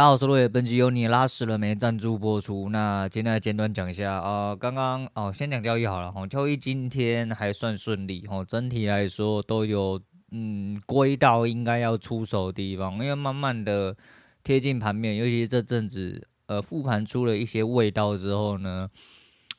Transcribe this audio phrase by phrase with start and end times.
[0.00, 2.70] 大家好，我是落叶，本集由你拉屎了没赞助播出。
[2.70, 10.00] 那今天来简短讲一下啊，刚刚哦，先讲交易好了哈，交易今天还算顺利哈，整体来说都有
[10.30, 13.94] 嗯归到应该要出手的地方，因为慢慢的
[14.42, 18.88] 贴近盘面，尤其是这阵子呃复盘出了一些味道之后呢，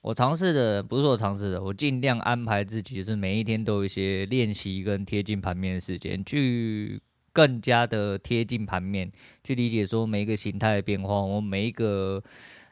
[0.02, 7.00] 我尝试的不是我尝试的，我尽量安排自己是每一天都有一些练习跟贴近盘面的时间去。
[7.34, 9.12] 更加的贴近盘面
[9.44, 12.22] 去理解说每一个形态的变化，我每一个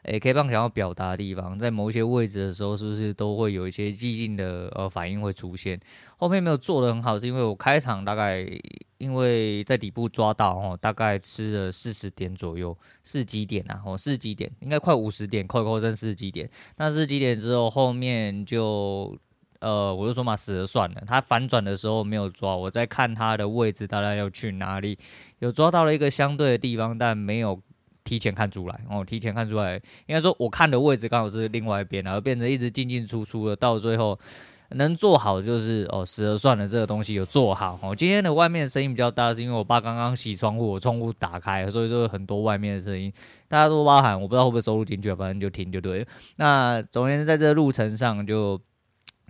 [0.02, 5.78] 诶 K 棒想要表达的地方，在某一些位置的时候，是不是都会有一些激进的呃反应会出现？
[6.16, 8.46] 后面没有做的很好，是因为我开场大概
[8.98, 16.48] 因为在底部抓到哦，大概吃了四十点左右，四几点啊，哦四几点，应该快五十点，扣一扣剩四几点。
[16.76, 19.18] 那四几点之后，后面就。
[19.60, 21.02] 呃，我就说嘛，死了算了。
[21.06, 24.98] 他反转的时候没有抓，我在看他的位置，大概要去哪里？
[25.38, 27.60] 有抓到了一个相对的地方，但没有
[28.02, 28.80] 提前看出来。
[28.88, 29.74] 哦，提前看出来，
[30.06, 33.54] 应该说我看的位置刚好是另外一边，然后变成一直进进出出的。
[33.54, 34.18] 到最后
[34.70, 37.78] 能做好就是哦，死了算了，这个东西有做好。
[37.82, 43.12] 哦，今天的外面的声音比较大，是因为我爸刚刚洗窗户，我窗户打开，所以就很多外面的声音。
[43.46, 46.06] 大家都包涵，我不知道会不会收录进去，反正就听就对。
[46.36, 48.58] 那总而言之，在这个路程上就。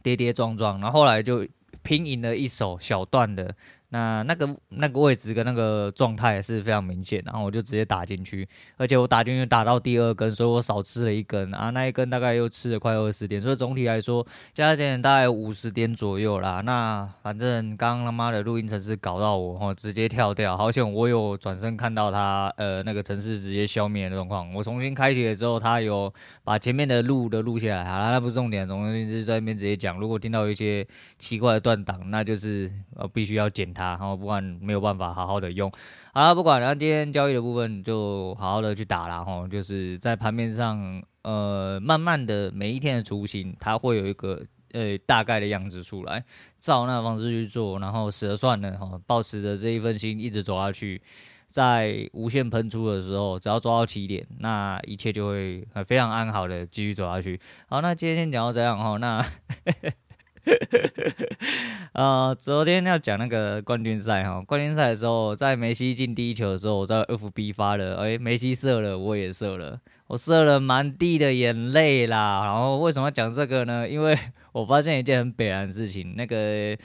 [0.02, 1.46] 跌跌撞撞，然后后来就
[1.82, 3.54] 拼赢了一手小段的。
[3.92, 16.60] 那那个那个位置跟那个状态是非常明显，然后我就直接打进去，而且我打进去打到第二根，所以我少吃了一根啊，那一根大概又吃了快二十点，所以总体来说加起来大概五十点左右啦。
[16.60, 26.12] 那反正刚他妈的录音程式搞到我，哦，直接跳掉，好险我有转身看到他，呃，那个城市直接消灭的状况，我重新开启了之后，他有
[26.44, 30.86] 把前面的录的录下来，好啦，那不是重点，重点是在那边直接讲，如果听到一些
[31.18, 33.79] 奇怪的断档，那就是呃必须要剪它。
[33.88, 35.70] 然后不管没有办法好好的用，
[36.12, 44.42] 好了，不管，然后今天交易的部分就好好的去打了哈，就是在盘面上，呃，慢慢的每一天的雏形，它会有一个
[44.72, 46.24] 呃大概的样子出来，
[46.58, 51.00] 照那方式去做，然后死了算了哈，抱持着这一份心一直走下去，
[51.48, 57.40] 在无限喷出的时候，只要抓到起点，那一切就会非常安好的继续走下去。
[57.68, 59.24] 好，那今天先讲到这样哈，那。
[61.92, 72.42] 呃，昨天要讲那个冠军赛哈，冠军赛的时候，在梅西进第一球的时候，我在 FB 发了，哎、梅西射了，我也射了，我射了满地的眼泪啦。
[72.44, 73.88] 然后为什么要讲这个呢？
[73.88, 74.18] 因为
[74.52, 76.76] 我发现一件很悲然的事情，那个，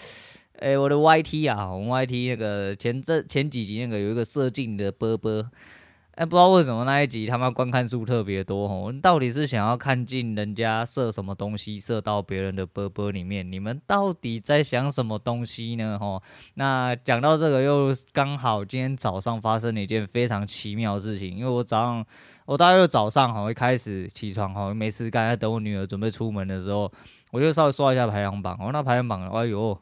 [0.59, 5.45] 哎、我的 YT 啊，我们 YT 那个前这前几集那个有一个射进的波波。
[6.15, 8.93] 哎，不知道为什么那一集他妈观看数特别多哦？
[9.01, 13.51] 到底是想要看尽人家射什么东西射到别人的波波里面？
[13.51, 15.99] 你们到底在想什么东西呢？
[15.99, 16.23] 吼，
[16.53, 22.05] 那讲到这个又刚好今天早上发生了一件非常奇妙的事情，因为我早上
[22.45, 26.89] 我大概早上哈一开始起床哈没事干，在等我女儿准备出门的时候，
[27.31, 29.77] 我就稍微刷一下排行榜哦，那排行榜哎呦。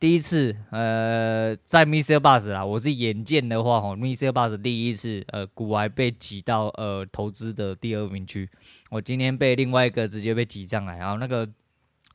[0.00, 8.48] 第一次，呃，在 MixerBox 啦，我是眼见的话，吼，MixerBox 第一次，呃，股癌被挤到呃投资的第二名区。
[8.90, 11.48] 我今天被另外一个直接被挤上来，然后那个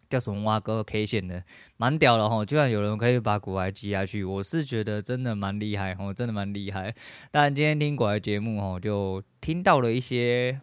[0.10, 1.44] 叫什么蛙哥 K 线的，
[1.76, 6.96] 蛮屌的吼，居然有人可以把股癌挤下去，我是觉得真的蛮厉害，吼，真的蛮厉害。
[7.32, 10.62] 但今天听股癌节目，吼，就听到了一些。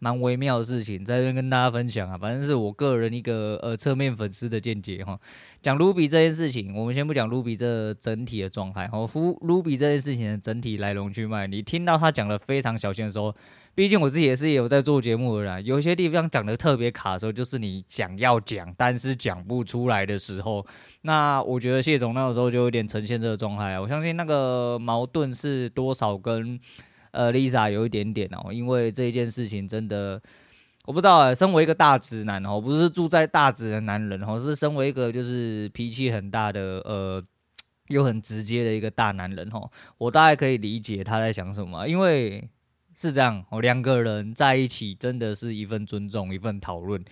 [0.00, 5.16] 蛮微妙的事情，在这边跟大家分享啊，反正是我个人一个呃侧面粉丝的见解哈。
[5.62, 13.34] 讲卢比这件事情，我们先不讲卢比这整体的状态，哈，卢卢比这件事情的整体来龙去脉，你听到他讲的非常小心的时候，
[13.74, 20.66] 毕竟我自己也是有在做节目的啦，有些地方讲的特别卡的时候，就是你想要讲，但是讲不出来的时候，
[21.02, 26.58] 那我觉得谢总那个时候就有点呈现这个状态啊，我相信那个矛盾是多少跟。
[27.12, 30.20] 呃，Lisa 有一点点哦，因为这一件事情真的，
[30.84, 31.34] 我不知道啊。
[31.34, 37.22] 身为一个大直男哦，不是住在大直的男人哦，是身为一个就是脾气很大的呃，
[37.88, 41.88] 又很直接的一个大男人哦，我大概可以理解他在想什么。
[41.88, 42.48] 因为
[42.96, 47.02] 是这样哦，两个人在一起真的是一份尊重，一份讨论。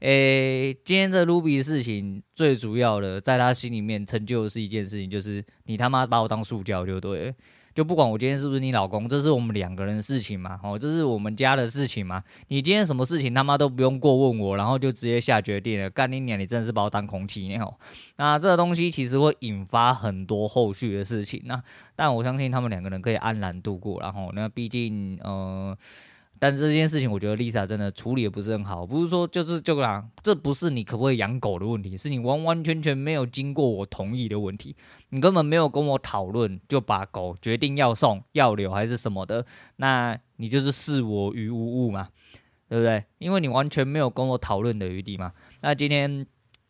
[0.00, 7.34] 诶，今天这 Ruby 的事情最主要的，在他心里面成就的是一件事情，就是你他妈把我当塑胶就对。
[7.78, 12.20] 就不管我今天是不是你老公，这是我们两个人的事情嘛，哦，这是我们家的事情嘛。
[12.48, 16.36] 你今天什么事情他妈都不用过问我，然后就直接下决定了，干你娘！
[16.36, 17.72] 你真的是把我当空气哦。
[18.16, 21.40] 那这个东西其实会引发很多后续的事情。
[21.44, 21.62] 那
[21.94, 24.00] 但我相信他们两个人可以安然度过。
[24.00, 25.78] 然后那毕竟，呃，
[26.40, 28.86] 但是这件事情，我觉得 Lisa 真的处理的不是很好。
[28.86, 34.76] 不是说就是这个啦，这不是你可不可以养狗的问题，是你完完全全没有经过我同意的问题。
[35.10, 39.44] 你根本没有跟我讨论，就把狗决定要送、要留还是什么的，
[39.76, 42.08] 那你就是视我于无物嘛，
[42.68, 43.04] 对不对？
[43.18, 45.32] 因为你完全没有跟我讨论的余地嘛。
[45.60, 46.26] 那今天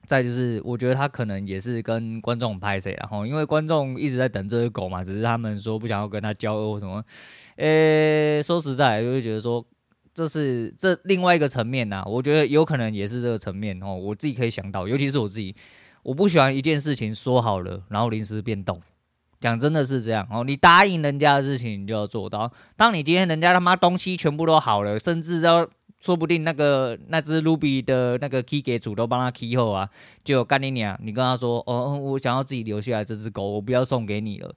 [0.08, 7.04] 再就是，我觉得他可能也是跟观众拍谁，然后因为观众一直在等这只狗嘛，只是他们说不想要跟他交恶什么。
[7.56, 9.62] 呃、欸，说实在，就会觉得说，
[10.14, 12.02] 这是这另外一个层面呐。
[12.06, 13.94] 我觉得有可能也是这个层面哦。
[13.94, 15.54] 我自己可以想到，尤其是我自己，
[16.02, 18.80] 我不喜欢一件事情说好了，然后临时变动。
[19.40, 20.42] 讲真的是这样哦。
[20.42, 22.50] 你答应人家的事情，你就要做到。
[22.76, 25.68] 当你今天人家他妈东西全部都好了，甚至都
[26.00, 29.88] 说不定那个那只 Ruby 的那个 key 给主都帮他 key 后啊，
[30.22, 30.98] 就干你娘！
[31.02, 34.54] 你跟他说，哦，我想要自己留下来这只狗，我不要送给你了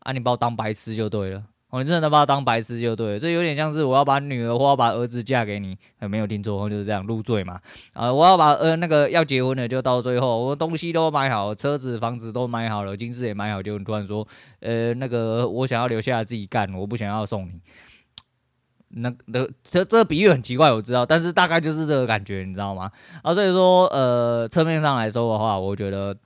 [0.00, 0.12] 啊！
[0.12, 1.42] 你把我当白痴就对了。
[1.70, 7.58] 哦，你真的把我当白痴就对了，这有点像是我要把女儿或要把儿子嫁给你，没有听错，就是这样入赘嘛。
[7.94, 14.28] 啊，我要把呃那个要结婚的，就到最后我东西都买好，车子房子都买好了，金饰也买好，就突然说，
[14.60, 17.52] 呃那个我想要留下来自己干，我不想要送你。
[18.92, 22.90] 那那这这个比喻很奇怪，我知道，但是大概就是这个感觉，你知道吗？
[23.22, 26.16] 啊，所以说呃侧面上来说的话，我觉得。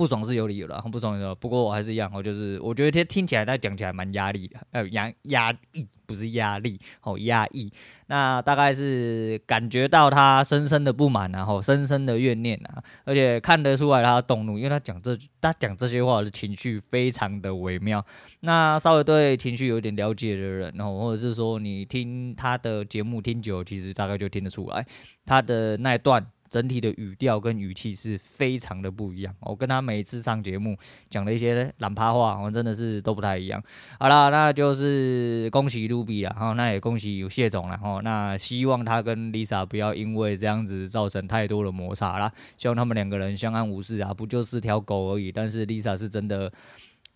[0.00, 1.34] 不爽是有理由的，不爽的。
[1.34, 7.70] 不过我还是一样，我就是我觉得听听起来，他讲起来蛮压力的，呃，压压抑不是压力，哦，压抑。
[8.06, 18.02] 那大概是感觉到他深深的不满，然后深深的怨念啊，而且看得出来他动怒，因为他讲这他讲这些话的情绪非常的微妙。
[18.40, 24.86] 那稍微对情绪有点了解的人，然后或者是说你听他的节目听久，其实大概就听得出来
[25.26, 26.26] 他的那一段。
[26.50, 30.76] 整体的语调跟语气是非常的不一样，我跟他每次上节目
[31.08, 33.62] 讲的一些懒趴话，我真的是都不太一样。
[34.00, 45.30] 好啦，那就是恭喜 Ruby 啦，哈，那也恭喜谢总了，哈，那希望他跟 Lisa 不要因为这样子造成太多的摩擦啦，希望他们两个人相安无事啊，不就是条狗而已。
[45.30, 46.52] 但是 Lisa 是真的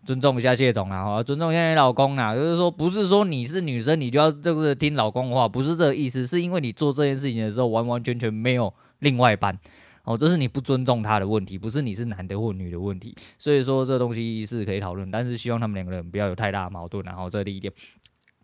[0.04, 8.72] 尊重一下谢总啦，哈，尊重一下你老公啦，就是说不是说你是女生你就要这个听老公的话，不是这个意思，是因为你做这件事情的时候完完全全没有。
[9.04, 9.56] 另外一半，
[10.02, 13.14] 哦，这是你不尊重他的问题，不是你是男的或女的问题。
[13.38, 17.04] 所以说这东西是可以讨论，但是希望他们两个人不要有太大的矛盾。
[17.04, 17.72] 然后这第一点，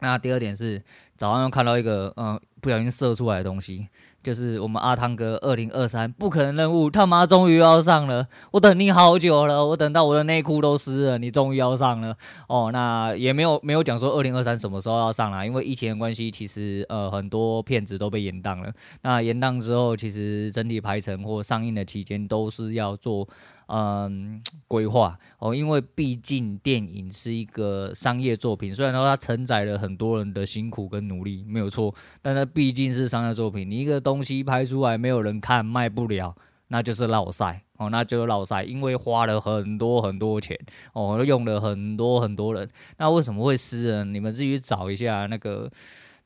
[0.00, 0.80] 那第二点是
[1.16, 3.88] 早上又看到一个嗯不小心射出来的东西。
[4.22, 8.28] 就是我们阿汤哥二零二三不可能任务，他妈终于要上了！
[8.50, 12.14] 我等你好久了，我等到我的内裤都湿了，你终于要上了
[12.46, 12.68] 哦。
[12.70, 18.70] 那也没有没有讲说二零二三什么时候要上啦，因为疫情的关系，其实呃很多片子都被延档了。
[19.00, 23.26] 那延档之后，其实整体排程或上映的期间都是要做。
[23.72, 33.70] 嗯，规划哦，因为毕竟电影是一个商业作品，虽然说它承载了很多人的辛苦跟努力，没有错，但它毕竟是商业作品。
[33.70, 36.34] 你一个东西拍出来没有人看，卖不了，
[36.68, 40.58] 那就是落赛哦，那就是落赛，因为花了很多很多钱
[40.92, 42.68] 哦，用了很多很多人，
[42.98, 44.04] 那为什么会湿呢？
[44.04, 45.70] 你们自己去找一下那个。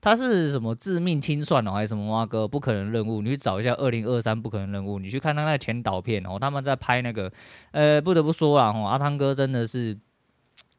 [0.01, 3.23] 他是什么致命清算哦，还是什么哇哥不可能任务？
[3.23, 7.33] 你去找一下二零二三不可能任务，你去看他那个前导片哦，他们在拍那个，
[7.71, 9.99] 呃，不得不说啦，阿汤哥真的是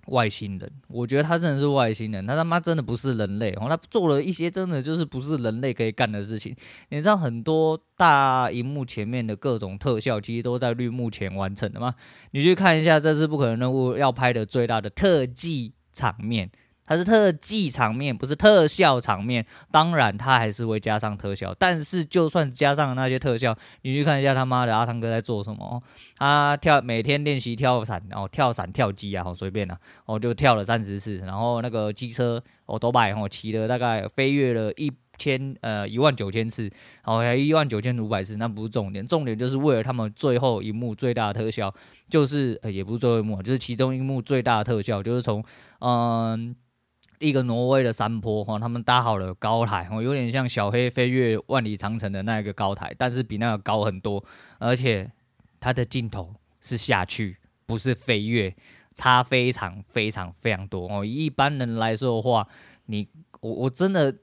[0.07, 6.55] 外星人，我觉得他真的是外星人，他他妈真的不是人类哦，他做了一些真的就是不是人类可以干的事情。
[6.89, 11.95] 你知道很多大荧幕前面的各种特效，其实都在绿幕前完成的吗？
[12.31, 16.49] 你去看一下这次不可能任务要拍的最大的特技场面。
[16.87, 19.45] 它是特技场面，不是特效场面。
[19.71, 21.53] 当然，它还是会加上特效。
[21.57, 25.81] 但是，就算加上那些特效，你去看一下他妈的阿汤哥在做什么？
[26.17, 31.17] 他跳每天练习跳伞，然后跳伞跳机啊，好随便啊，哦就跳了三十次。
[31.17, 36.63] 然后那个机车哦都摆哦骑了大概飞跃了一千呃一万九千次，
[37.03, 38.37] 然后还一万九千五百次。
[38.37, 41.73] 那不是重点，重点就是为了他们最后一幕最大的特效，
[42.09, 45.43] 就是呃也不是最后一幕，就是其中一幕最大的特效，就是从
[45.79, 46.55] 嗯。
[47.19, 54.23] 一个挪威的山坡哈，他们搭好了高台，哦，有点像小黑飞越万里长城的那一个高台，但是比那个高很多，
[54.59, 55.11] 而且
[55.59, 58.55] 它的镜头是下去，不是飞跃，
[58.93, 61.05] 差非常非常非常多哦。
[61.05, 62.47] 一般人来说的话，
[62.85, 63.07] 你
[63.41, 64.15] 我我真的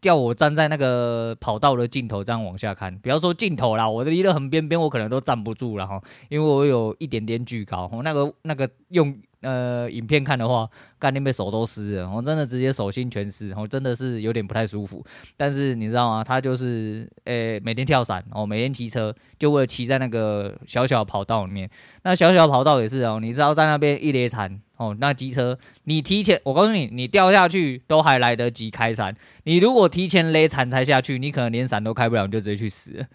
[0.00, 9.16] 叫我站在那个跑道的尽头这样往下看，不要说尽头啦，我离得很边边，我可能都站不住了哈，因为我有一点点惧高，那个那个用。
[9.42, 10.68] 呃，影片看的话，
[10.98, 15.02] 干你被手都湿了，我真的直接手心全湿，我真的是有点不太舒服。
[15.34, 16.22] 但是你知道吗？
[16.22, 21.70] 他就是，呃、每天跳伞，哦，每天骑车，就为了骑在那个小小跑道里面。
[22.02, 29.14] 那小小跑道也是哦，你知道在那边一列铲，哦，那机车你提前，我告诉你，你掉下去都还来得及开伞。
[29.44, 33.06] 你如果提前勒残才下去，你可能连伞都开不了，你就直接去死。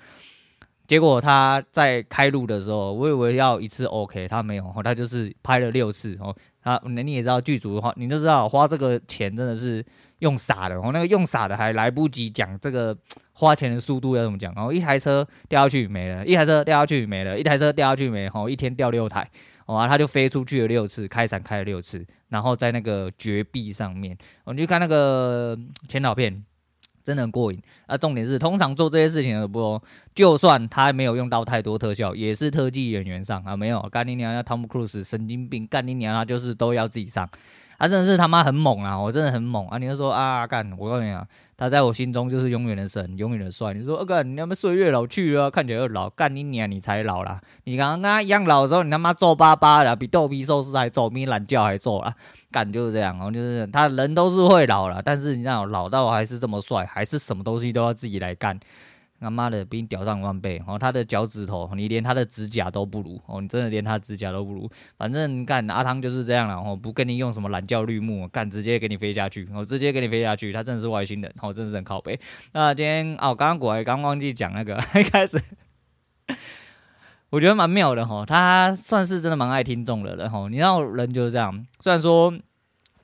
[0.86, 6.36] 结果他在开路的时候，我以为要一次 OK，他没有，他就是拍了六次哦。
[6.62, 9.84] 他你也知道剧组的话，你就知道花这个钱真的是
[10.19, 12.95] 用傻的，哦，那个用傻的还来不及讲这个
[13.34, 19.27] 花钱的速度要怎么讲，然后一台车掉下去没了，一台车掉下去没了，一台车掉下去没了，哦，一天掉六台。
[19.65, 25.57] 哦，他就飞出去了六次，开伞开了六次，然后在那个绝壁上面，我们去看那个
[25.88, 26.43] 前导片，
[27.03, 27.60] 真的很过瘾。
[27.88, 29.81] 啊，重点是，通常做这些事情的不，
[30.13, 37.27] 就算他没有用到太多特效，也是特技演员上啊，没有，干你娘，要汤姆·克鲁斯神经病，干你娘，啊就是都要自己上。
[37.77, 39.00] 他真的是他妈很猛啊！
[39.00, 39.77] 我真的很猛啊！
[39.77, 40.72] 你就说啊，干！
[40.77, 41.25] 我告诉你啊，
[41.58, 43.74] 他在我心中就是永远的神，永远的帅。
[43.74, 44.29] 你说，啊干！
[44.29, 46.70] 你他妈岁月老去啊，看起来又老，干你娘！
[46.70, 47.41] 你才老啦！
[47.65, 52.15] 你刚刚跟他一样老的时候，你他妈皱巴巴的，比逗逼寿司还皱，比懒觉还皱啦！
[52.51, 58.58] 干就是这样哦，就是他人都是会老了，但是你知道老到还是这么帅，还是什么东西都要自己来干。
[59.19, 60.62] 他妈的，比你屌上万倍！
[60.67, 64.69] 哦，他的脚趾头，你连他的指甲都不如哦，你真的连他指甲都不如。
[64.98, 70.51] 反正干阿汤就是这样了，哦，不跟你用什么懒觉绿幕，干直接给你飞下去，我直接给你飞下去。
[70.53, 72.19] 他真的是外星人，哦，真是很靠北。
[72.51, 75.41] 那今天哦，刚刚果然刚忘记讲那个， 一开始
[77.29, 80.48] 我觉得蛮妙的哈，他算是真的蛮爱听众的人哈。
[80.50, 82.34] 你知道人就是这样，虽然说。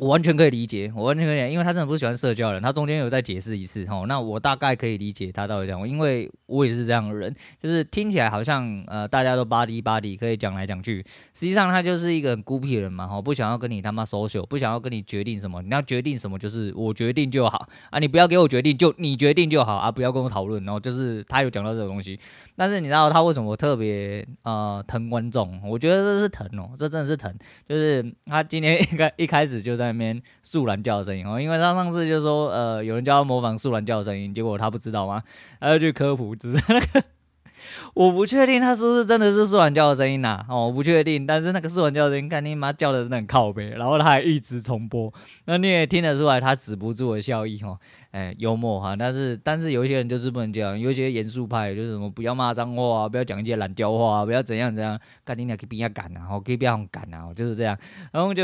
[0.02, 2.64] 我完全可以理解，我完全可以理解，因为他真的不是喜欢社交的人。
[2.64, 11.06] 他中间有再解释一次，吼，那我大概可以理解他到底讲，因为我也是这样的人，就是听起来好像呃大家都巴迪巴迪可以讲来讲去，
[11.36, 22.20] 实际上他就是一个很孤僻的人嘛，吼，不想要跟你他妈 social，不想要跟你决定什么，你要决定什么就是我决定就好啊，你不要给我决定，就你决定就好啊，不要跟我讨论，然后就是他有讲到这个东西。
[22.56, 25.62] 但是你知道他为什么特别呃疼观众？
[25.64, 27.32] 我觉得这是疼哦，这真的是疼。
[27.70, 35.24] 就是他今天一开一开始就在那边树懒叫的声音哦，因为他上次就说呃有人叫他模仿树懒叫的声音，结果他不知道吗？
[35.60, 37.04] 他就去科普，只是那个。
[37.94, 41.26] 我不确定他是不是真的是树懒叫的声音呐、哦，我不确定。
[41.26, 45.14] 但是那个树懒叫的声音，看你妈叫的真的很靠北，然后他还一直重播，
[45.46, 47.78] 那你也听得出来他止不住的笑意哦。
[48.12, 57.78] 哎，幽默哈，但是但是有一些人就是不能这样，有一些严肃派就是什么不要骂脏话啊，不要讲一些懒叫话，不要怎样怎样，看你俩可以边下赶啊，可以边上赶啊，就是这样，
[58.12, 58.44] 然后就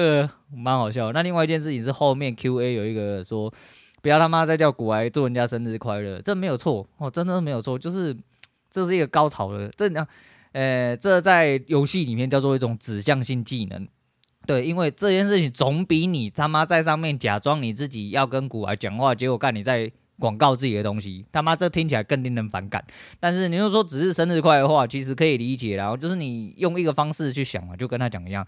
[0.55, 1.12] 蛮好笑。
[1.12, 3.53] 那另外一件事情是后面 Q&A 有一个说，
[4.01, 8.15] 不要他妈再叫古埃祝人家生日快乐，这没有错哦，真的没有错，就是。
[8.77, 10.07] 这是一个高潮的，这样，
[10.51, 13.88] 呃，这在游戏里面叫做一种指向性技能，
[14.46, 22.86] 对，因为这件事情总比你他妈在上面假装你自己要跟古来讲话，结果干你在广告自己的东西，他妈这听起来更令人反感。
[23.19, 28.46] 但是你又说只是生日快乐的话，其实可以理解，然后就是你用一个方式去想嘛，就跟他讲一样。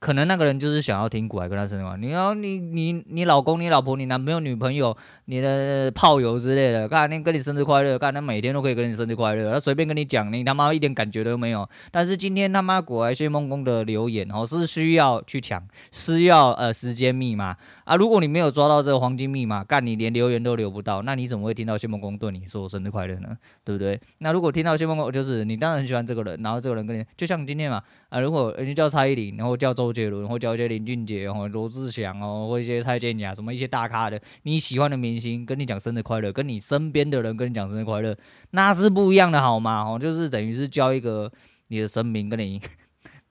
[0.00, 11.68] 可能那个人就是想要听古来跟他生日快乐，你要你你你老公、你老婆、你男朋友、女朋友、你的炮友之类的，看那跟你生日快乐，看他每天都可以跟你生日快乐，他随便跟你讲，你他妈一点感觉都没有。
[11.90, 17.54] 但是今天他妈古来谢梦工的留言哦，是需要去抢，需要呃时间密码。
[17.84, 17.96] 啊！
[17.96, 23.36] 如果你没有抓到这个黄金密码，干你连留言都留不到，那你怎么会听到谢梦工对你说生日快乐呢？
[23.64, 24.00] 对不对？
[24.18, 38.16] 那如果听到谢梦工，就是你当然很喜欢这个人，然后这个人跟你，就像今天嘛，啊，如果人家叫蔡依林，然后叫周周杰伦，或叫一些林俊杰，然后罗志祥哦，或一些蔡健雅，什么一些大咖的，你喜欢的明星跟你讲生日快乐，跟你身边的人跟你讲生日快乐，
[38.52, 39.82] 那是不一样的好吗？
[39.82, 41.30] 哦，就是等于是叫一个
[41.68, 42.60] 你的神明跟你。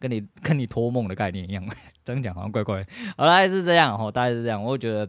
[0.01, 1.61] 跟你跟你托梦的概念一样，
[2.05, 2.87] 这样讲好像怪怪。
[3.17, 4.63] 好啦，是这样哦，大概是这样。
[4.63, 5.05] 我觉得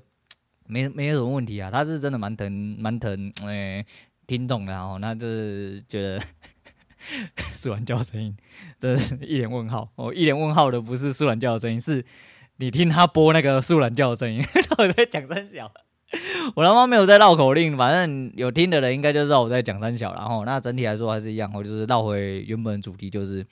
[0.66, 3.87] 没没有什么问题啊，他是真的蛮疼蛮疼诶、欸，
[4.26, 4.99] 听众的哦。
[5.00, 6.21] 那就是觉得
[7.54, 8.37] 树懒叫声音，
[8.78, 12.04] 真是一脸问号哦，一脸问号的不是树懒叫的声音，是
[12.57, 14.42] 你听他播那个树懒叫的声音。
[14.78, 15.71] 我在讲三小，
[16.57, 20.14] 我他妈没有在绕口令，反正有听的人应该就知道我在讲三小。
[20.14, 23.47] 然后那整体来说还是一样，我就是绕回原本主题，就是。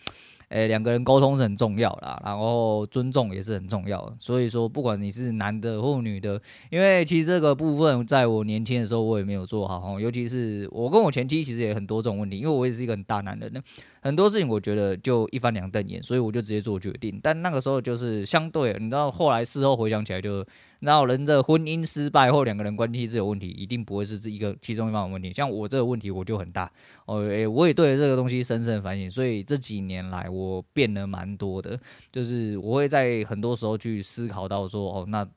[0.49, 4.13] 诶，两个人沟通是很重要啦，然后尊重也是很重要。
[4.19, 6.41] 所以说，不管你是男的或女的，
[6.71, 13.61] 因为其实这个部分在我年轻的时候我也没有做好，尤其是我跟我前妻其实也很多这种问题，因为我也是一个很大男人呢，
[14.01, 17.21] 很多事情我觉得就一翻两瞪眼，所以我就直接做决定。
[17.23, 20.45] 但那个时候就是相对，你知道，后来事后回想起来就。
[20.81, 25.33] 然后人的婚姻失败或两个人关系是有问题，一定不会是这一个其中一方的问题。
[25.33, 26.71] 像我这个问题我就很大
[27.07, 31.79] 哦，诶，我也对这个东西深深反省，所以这几年来我变得蛮多的，
[32.13, 35.29] 就是我会在很多时候去思考到说，哦，那，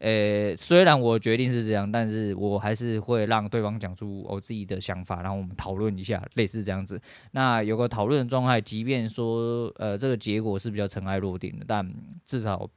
[0.00, 7.00] 诶，虽然我决定是这样，但是我还是会让对方讲出我自己的想法，然后我们讨论一下，类似这样子。
[7.30, 11.90] 那有个讨论的状态，即便说，呃，这个结果是比较尘埃落定的，但
[12.26, 12.68] 至少。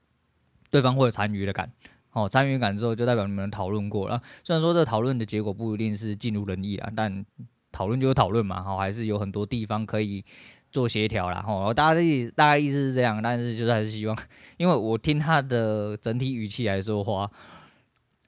[0.70, 1.72] 对方会有参与的感。
[2.12, 4.22] 哦，参与感之后就代表你们讨论过了。
[4.44, 7.24] 虽然说这讨论的结果不一定是尽如人意啊，但
[7.72, 10.26] 讨论就是讨论嘛，哈，还是有很多地方可以
[10.72, 11.40] 做协调啦。
[11.42, 14.18] 哈，大家的意大概意思是这样，但是就是还是希望，
[14.58, 17.30] 因为我听他的整体语气来说话。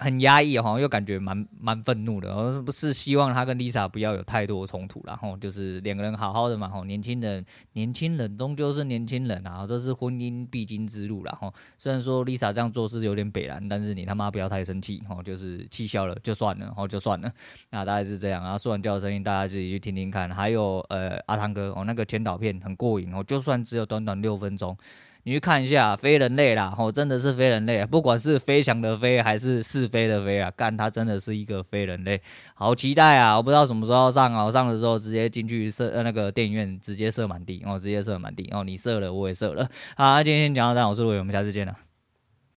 [0.02, 11.54] 很压抑，好像又感觉蛮蛮愤怒的，然后是不是希望他跟 Lisa 不要有太多冲突，然后就是两个人好好的嘛，吼，年轻人，年轻人终究是年轻人啊，这是婚姻必经之路了，吼。
[11.78, 17.32] 虽然说 Lisa 这样做是有点北然，但是你他妈不要太生气，吼，就是气消了就算了，然后就算了，
[17.70, 18.58] 那大概是这样啊。
[18.58, 20.32] 说完叫的声音，大家自己去听听看。
[20.32, 24.76] 还有呃，阿汤哥哦，那个前导片很过瘾哦，就算只有短短六分钟。
[25.24, 32.20] 你去看一下，非人类啦，吼，真的是非人类，不管是飞翔的飞还是是非的飞啊，干他真的是一个非人类，
[32.56, 33.38] 好期待啊！
[33.38, 41.91] 我不知道什么时候上啊，我上的时候直接进去射，呃，那个电影院直接射满地，哦，直接射满地，哦，你射了我也射了，好，今天先讲到这，我是陆伟，我们下次见了。